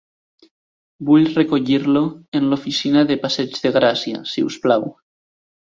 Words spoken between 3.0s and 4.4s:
de Passeig de Gràcia,